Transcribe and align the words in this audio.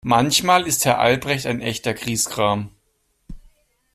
Manchmal 0.03 0.65
ist 0.65 0.85
Herr 0.85 0.97
Albrecht 0.97 1.45
ein 1.45 1.61
echter 1.61 1.93
Griesgram. 1.93 2.71